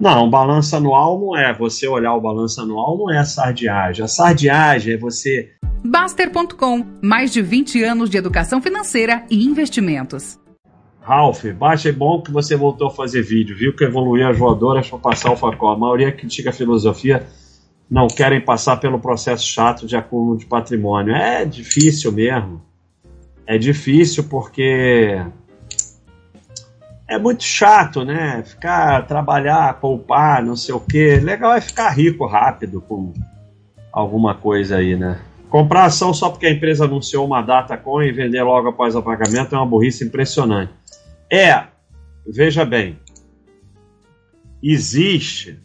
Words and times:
Não, 0.00 0.30
balanço 0.30 0.76
anual 0.76 1.18
não 1.18 1.36
é. 1.36 1.52
Você 1.52 1.88
olhar 1.88 2.14
o 2.14 2.20
balanço 2.20 2.60
anual 2.60 2.96
não 2.96 3.10
é 3.10 3.18
a 3.18 3.24
sardiagem. 3.24 4.04
A 4.04 4.08
sardiagem 4.08 4.94
é 4.94 4.96
você. 4.96 5.50
Baster.com 5.84 6.84
mais 7.02 7.32
de 7.32 7.42
20 7.42 7.82
anos 7.82 8.08
de 8.08 8.16
educação 8.16 8.62
financeira 8.62 9.24
e 9.28 9.44
investimentos. 9.44 10.38
Ralph, 11.00 11.44
baixa 11.46 11.88
é 11.88 11.92
bom 11.92 12.20
que 12.20 12.30
você 12.30 12.54
voltou 12.54 12.88
a 12.88 12.90
fazer 12.90 13.22
vídeo, 13.22 13.56
viu 13.56 13.74
que 13.74 13.82
evoluiu 13.82 14.28
as 14.28 14.38
voadoras 14.38 14.88
para 14.88 14.98
passar 14.98 15.32
o 15.32 15.36
facó. 15.36 15.72
A 15.72 15.78
maioria 15.78 16.12
critica 16.12 16.50
a 16.50 16.52
filosofia, 16.52 17.26
não 17.90 18.06
querem 18.06 18.40
passar 18.40 18.76
pelo 18.76 19.00
processo 19.00 19.46
chato 19.46 19.86
de 19.86 19.96
acúmulo 19.96 20.36
de 20.36 20.44
patrimônio. 20.44 21.14
É 21.14 21.44
difícil 21.44 22.12
mesmo. 22.12 22.60
É 23.46 23.56
difícil 23.56 24.24
porque 24.24 25.18
é 27.08 27.18
muito 27.18 27.42
chato, 27.42 28.04
né? 28.04 28.42
Ficar, 28.44 29.06
trabalhar, 29.06 29.80
poupar, 29.80 30.44
não 30.44 30.54
sei 30.54 30.74
o 30.74 30.80
quê. 30.80 31.18
Legal 31.22 31.54
é 31.54 31.60
ficar 31.60 31.88
rico 31.88 32.26
rápido 32.26 32.82
com 32.82 33.14
alguma 33.90 34.34
coisa 34.34 34.76
aí, 34.76 34.94
né? 34.94 35.18
Comprar 35.48 35.86
ação 35.86 36.12
só 36.12 36.28
porque 36.28 36.46
a 36.46 36.52
empresa 36.52 36.84
anunciou 36.84 37.24
uma 37.24 37.40
data 37.40 37.78
com 37.78 38.02
e 38.02 38.12
vender 38.12 38.42
logo 38.42 38.68
após 38.68 38.94
o 38.94 39.02
pagamento 39.02 39.54
é 39.54 39.58
uma 39.58 39.66
burrice 39.66 40.04
impressionante. 40.04 40.70
É, 41.32 41.64
veja 42.26 42.66
bem, 42.66 42.98
existe 44.62 45.58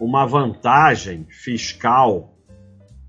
uma 0.00 0.24
vantagem 0.24 1.26
fiscal 1.28 2.34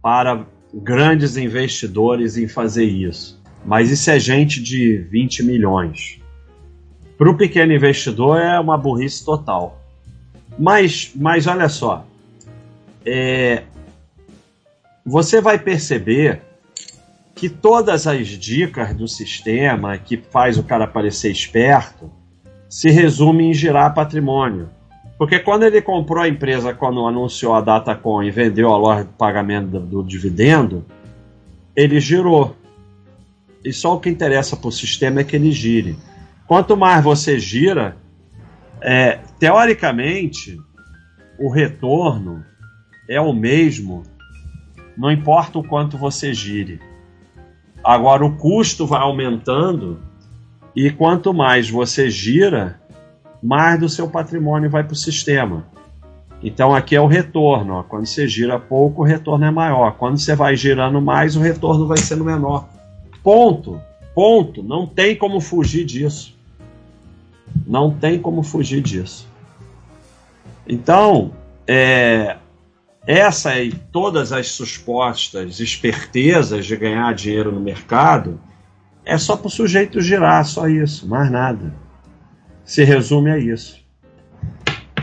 para 0.00 0.46
grandes 0.72 1.36
investidores 1.36 2.36
em 2.36 2.46
fazer 2.46 2.84
isso. 2.84 3.42
Mas 3.64 3.90
isso 3.90 4.08
é 4.08 4.20
gente 4.20 4.62
de 4.62 4.98
20 5.10 5.42
milhões. 5.42 6.20
Para 7.16 7.30
o 7.30 7.36
pequeno 7.36 7.72
investidor 7.72 8.40
é 8.40 8.58
uma 8.60 8.76
burrice 8.76 9.24
total. 9.24 9.80
Mas, 10.58 11.12
mas 11.14 11.46
olha 11.46 11.68
só, 11.68 12.04
é, 13.04 13.62
você 15.04 15.40
vai 15.40 15.58
perceber 15.58 16.42
que 17.34 17.48
todas 17.48 18.06
as 18.06 18.26
dicas 18.26 18.94
do 18.94 19.06
sistema 19.06 19.98
que 19.98 20.16
faz 20.16 20.56
o 20.56 20.62
cara 20.62 20.86
parecer 20.86 21.30
esperto 21.30 22.10
se 22.68 22.90
resume 22.90 23.44
em 23.44 23.54
girar 23.54 23.94
patrimônio. 23.94 24.68
Porque 25.18 25.38
quando 25.38 25.62
ele 25.62 25.80
comprou 25.80 26.22
a 26.22 26.28
empresa, 26.28 26.74
quando 26.74 27.06
anunciou 27.06 27.54
a 27.54 27.60
Datacom 27.60 28.22
e 28.22 28.30
vendeu 28.30 28.72
a 28.72 28.76
loja 28.76 29.04
de 29.04 29.12
pagamento 29.12 29.68
do, 29.68 29.80
do 29.80 30.02
dividendo, 30.02 30.84
ele 31.74 32.00
girou. 32.00 32.56
E 33.64 33.72
só 33.72 33.94
o 33.94 34.00
que 34.00 34.10
interessa 34.10 34.56
para 34.56 34.68
o 34.68 34.72
sistema 34.72 35.20
é 35.20 35.24
que 35.24 35.36
ele 35.36 35.52
gire. 35.52 35.96
Quanto 36.46 36.76
mais 36.76 37.02
você 37.02 37.38
gira, 37.38 37.96
é, 38.80 39.18
teoricamente, 39.38 40.56
o 41.38 41.50
retorno 41.50 42.44
é 43.08 43.20
o 43.20 43.32
mesmo, 43.32 44.04
não 44.96 45.10
importa 45.10 45.58
o 45.58 45.66
quanto 45.66 45.98
você 45.98 46.32
gire. 46.32 46.80
Agora, 47.82 48.24
o 48.24 48.36
custo 48.36 48.86
vai 48.86 49.00
aumentando 49.00 50.00
e 50.74 50.90
quanto 50.90 51.32
mais 51.32 51.68
você 51.68 52.10
gira, 52.10 52.80
mais 53.42 53.78
do 53.80 53.88
seu 53.88 54.08
patrimônio 54.08 54.70
vai 54.70 54.84
para 54.84 54.92
o 54.92 54.96
sistema. 54.96 55.66
Então, 56.42 56.74
aqui 56.74 56.94
é 56.94 57.00
o 57.00 57.06
retorno. 57.06 57.74
Ó. 57.74 57.82
Quando 57.82 58.06
você 58.06 58.28
gira 58.28 58.58
pouco, 58.58 59.02
o 59.02 59.04
retorno 59.04 59.44
é 59.44 59.50
maior. 59.50 59.92
Quando 59.92 60.18
você 60.18 60.34
vai 60.34 60.56
girando 60.56 61.00
mais, 61.00 61.34
o 61.36 61.40
retorno 61.40 61.86
vai 61.86 61.96
sendo 61.98 62.24
menor. 62.24 62.68
Ponto. 63.22 63.80
Ponto. 64.14 64.62
Não 64.62 64.86
tem 64.86 65.16
como 65.16 65.40
fugir 65.40 65.84
disso. 65.84 66.35
Não 67.66 67.90
tem 67.90 68.20
como 68.20 68.42
fugir 68.42 68.80
disso. 68.80 69.28
Então, 70.68 71.32
é, 71.66 72.36
essa 73.06 73.60
e 73.60 73.72
todas 73.72 74.32
as 74.32 74.48
supostas 74.48 75.60
espertezas 75.60 76.66
de 76.66 76.76
ganhar 76.76 77.14
dinheiro 77.14 77.52
no 77.52 77.60
mercado 77.60 78.40
é 79.04 79.16
só 79.18 79.36
para 79.36 79.46
o 79.46 79.50
sujeito 79.50 80.00
girar, 80.00 80.44
só 80.44 80.68
isso, 80.68 81.08
mais 81.08 81.30
nada. 81.30 81.72
Se 82.64 82.82
resume 82.82 83.30
a 83.30 83.38
isso. 83.38 83.84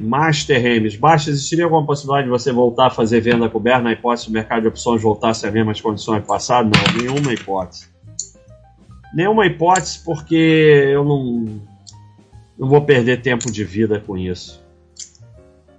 Master 0.00 0.60
Remes, 0.60 0.96
baixa, 0.96 1.30
existiria 1.30 1.64
alguma 1.64 1.86
possibilidade 1.86 2.24
de 2.24 2.30
você 2.30 2.52
voltar 2.52 2.88
a 2.88 2.90
fazer 2.90 3.20
venda 3.20 3.48
coberta 3.48 3.82
na 3.82 3.92
hipótese 3.92 4.26
do 4.26 4.32
mercado 4.32 4.62
de 4.62 4.68
opções 4.68 5.00
voltasse 5.00 5.46
às 5.46 5.52
mesmas 5.52 5.80
condições 5.80 6.24
passadas? 6.24 6.72
Não, 6.72 7.00
nenhuma 7.00 7.32
hipótese. 7.32 7.86
Nenhuma 9.14 9.46
hipótese 9.46 10.00
porque 10.04 10.34
eu 10.92 11.04
não 11.04 11.60
não 12.58 12.68
vou 12.68 12.82
perder 12.82 13.20
tempo 13.20 13.50
de 13.50 13.64
vida 13.64 14.00
com 14.00 14.16
isso. 14.16 14.62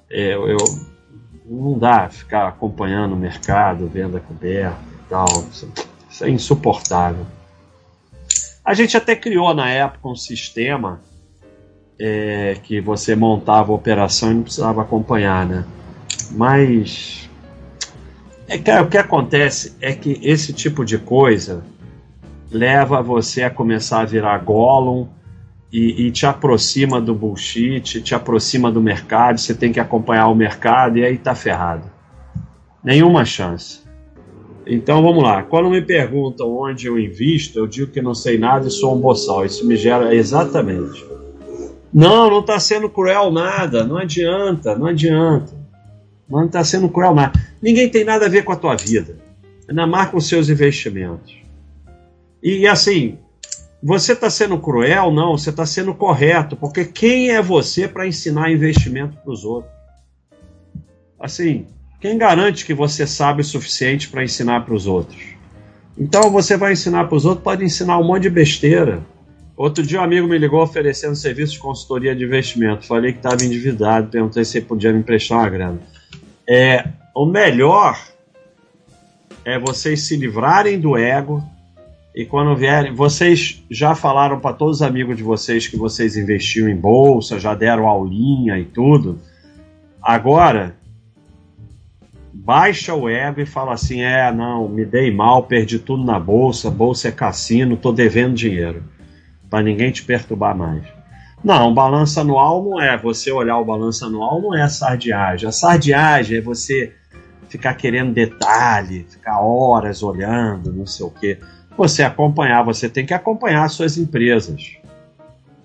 É, 0.10 0.34
eu, 0.34 0.58
não 1.46 1.78
dá 1.78 2.10
ficar 2.10 2.48
acompanhando 2.48 3.14
o 3.14 3.18
mercado, 3.18 3.88
venda 3.88 4.20
coberta 4.20 4.80
e 5.06 5.10
tal. 5.10 5.26
Isso 6.10 6.24
é 6.24 6.30
insuportável. 6.30 7.26
A 8.64 8.74
gente 8.74 8.98
até 8.98 9.16
criou 9.16 9.54
na 9.54 9.70
época 9.70 10.10
um 10.10 10.16
sistema 10.16 11.02
é, 12.00 12.58
que 12.64 12.82
você 12.82 13.16
montava 13.16 13.72
a 13.72 13.76
operação 13.76 14.32
e 14.32 14.34
não 14.36 14.44
precisava 14.44 14.82
acompanhar, 14.82 15.46
né? 15.46 15.66
Mas 16.32 17.30
é, 18.48 18.82
o 18.82 18.90
que 18.90 18.98
acontece 18.98 19.76
é 19.80 19.94
que 19.94 20.20
esse 20.24 20.52
tipo 20.52 20.84
de 20.84 20.98
coisa 20.98 21.64
leva 22.52 23.02
você 23.02 23.44
a 23.44 23.50
começar 23.50 24.02
a 24.02 24.06
virar 24.06 24.38
Gollum 24.40 25.08
e, 25.76 26.08
e, 26.08 26.12
te 26.12 26.26
aproxima 26.26 27.02
do 27.02 27.14
bullshit, 27.14 28.02
te 28.02 28.16
aproxima 28.16 28.72
do 28.72 28.82
mercado, 28.82 29.42
você 29.42 29.54
tem 29.54 29.74
que 29.74 29.80
acompanhar 29.80 30.30
o 30.30 30.36
mercado 30.36 30.98
e 30.98 31.04
aí 31.04 31.18
tá 31.18 31.36
ferrado. 31.36 31.92
Nenhuma 32.82 33.26
chance. 33.26 33.82
Então 34.66 35.04
vamos 35.04 35.22
lá. 35.22 35.44
Quando 35.44 35.70
me 35.70 35.82
perguntam 35.82 36.50
onde 36.50 36.88
eu 36.88 36.98
invisto, 36.98 37.60
eu 37.60 37.68
digo 37.68 37.92
que 37.92 38.02
não 38.02 38.16
sei 38.16 38.38
nada 38.38 38.70
e 38.70 38.72
sou 38.72 38.96
um 38.96 39.02
boçal. 39.02 39.46
Isso 39.46 39.68
me 39.68 39.76
gera 39.76 40.16
exatamente. 40.16 41.06
Não, 41.94 42.30
não 42.30 42.40
está 42.40 42.58
sendo 42.58 42.90
cruel 42.90 43.30
nada. 43.30 43.84
Não 43.84 43.98
adianta, 43.98 44.78
não 44.78 44.88
adianta. 44.88 45.54
Não 46.30 46.46
está 46.46 46.64
sendo 46.64 46.88
cruel 46.88 47.14
nada. 47.14 47.38
Ninguém 47.62 47.90
tem 47.90 48.06
nada 48.06 48.28
a 48.28 48.30
ver 48.30 48.46
com 48.46 48.54
a 48.54 48.56
tua 48.56 48.78
vida. 48.78 49.18
Ainda 49.68 50.06
com 50.06 50.18
os 50.18 50.30
seus 50.30 50.48
investimentos. 50.48 51.36
E 52.42 52.66
assim, 52.66 53.18
você 53.88 54.14
está 54.14 54.32
sendo 54.32 54.58
cruel? 54.58 55.12
Não, 55.12 55.38
você 55.38 55.52
está 55.52 55.64
sendo 55.64 55.94
correto, 55.94 56.56
porque 56.56 56.86
quem 56.86 57.30
é 57.30 57.40
você 57.40 57.88
para 57.88 58.08
ensinar 58.08 58.52
investimento 58.52 59.16
para 59.18 59.32
os 59.32 59.46
outros? 59.46 59.72
Assim, 61.20 61.68
quem 62.02 62.18
garante 62.18 62.66
que 62.66 62.74
você 62.74 63.06
sabe 63.06 63.42
o 63.42 63.46
suficiente 63.46 64.10
para 64.10 64.24
ensinar 64.24 64.66
para 64.66 64.74
os 64.74 64.88
outros? 64.88 65.22
Então 65.96 66.32
você 66.32 66.58
vai 66.58 66.74
ensinar 66.74 67.06
para 67.06 67.16
os 67.16 67.26
outros, 67.26 67.44
pode 67.44 67.64
ensinar 67.64 68.00
um 68.00 68.04
monte 68.04 68.24
de 68.24 68.32
besteira. 68.32 69.06
Outro 69.56 69.86
dia 69.86 70.02
um 70.02 70.04
amigo 70.04 70.28
me 70.28 70.40
ligou 70.40 70.64
oferecendo 70.64 71.16
serviço 71.16 71.54
de 71.54 71.60
consultoria 71.60 72.16
de 72.16 72.24
investimento. 72.24 72.88
Falei 72.88 73.12
que 73.12 73.20
estava 73.20 73.46
endividado, 73.46 74.10
perguntei 74.10 74.44
se 74.44 74.62
podia 74.62 74.92
me 74.92 74.98
emprestar 74.98 75.38
uma 75.38 75.50
grana. 75.50 75.80
É, 76.50 76.90
o 77.16 77.28
melhor 77.28 77.96
é 79.46 79.60
vocês 79.60 80.02
se 80.02 80.18
livrarem 80.18 80.80
do 80.80 80.98
ego, 80.98 81.44
e 82.16 82.26
quando 82.26 82.56
vierem, 82.56 82.94
vocês 82.94 83.62
já 83.70 83.94
falaram 83.94 84.40
para 84.40 84.56
todos 84.56 84.78
os 84.78 84.82
amigos 84.82 85.18
de 85.18 85.24
vocês 85.24 85.68
que 85.68 85.76
vocês 85.76 86.16
investiam 86.16 86.70
em 86.70 86.76
bolsa, 86.76 87.38
já 87.38 87.54
deram 87.54 87.86
aulinha 87.86 88.58
e 88.58 88.64
tudo. 88.64 89.20
Agora, 90.02 90.78
baixa 92.34 92.96
o 92.96 93.10
ego 93.10 93.42
e 93.42 93.46
fala 93.46 93.74
assim: 93.74 94.00
é, 94.00 94.32
não, 94.32 94.70
me 94.70 94.86
dei 94.86 95.12
mal, 95.12 95.44
perdi 95.44 95.78
tudo 95.78 96.06
na 96.06 96.18
bolsa, 96.18 96.72
bolsa 96.72 97.10
é 97.10 97.12
cassino, 97.12 97.76
tô 97.76 97.92
devendo 97.92 98.34
dinheiro. 98.34 98.82
Para 99.50 99.62
ninguém 99.62 99.92
te 99.92 100.02
perturbar 100.02 100.56
mais. 100.56 100.86
Não, 101.44 101.74
balanço 101.74 102.22
anual 102.22 102.64
não 102.64 102.82
é. 102.82 102.98
Você 102.98 103.30
olhar 103.30 103.58
o 103.58 103.66
balanço 103.66 104.06
anual 104.06 104.42
não 104.42 104.56
é 104.56 104.70
sardiagem. 104.70 105.50
A 105.50 105.52
sardiagem 105.52 106.38
é 106.38 106.42
você 106.42 106.94
ficar 107.50 107.74
querendo 107.74 108.14
detalhe, 108.14 109.06
ficar 109.10 109.42
horas 109.42 110.02
olhando, 110.02 110.72
não 110.72 110.86
sei 110.86 111.06
o 111.06 111.12
quê 111.12 111.38
você 111.78 112.04
acompanhar, 112.04 112.64
você 112.64 112.90
tem 112.90 113.06
que 113.06 113.14
acompanhar 113.14 113.68
suas 113.70 113.98
empresas. 113.98 114.78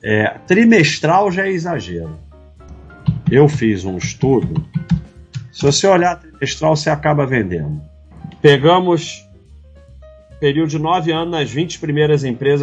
É, 0.02 0.36
trimestral 0.46 1.30
já 1.30 1.46
é 1.46 1.50
exagero. 1.50 2.18
Eu 3.30 3.48
fiz 3.48 3.84
um 3.84 3.96
estudo. 3.96 4.64
Se 5.52 5.62
você 5.62 5.86
olhar 5.86 6.16
trimestral, 6.16 6.74
você 6.74 6.90
acaba 6.90 7.26
vendendo. 7.26 7.80
Pegamos 8.40 9.26
período 10.40 10.70
de 10.70 10.78
nove 10.78 11.12
anos 11.12 11.30
nas 11.30 11.50
20 11.50 11.78
primeiras 11.78 12.24
empresas 12.24 12.58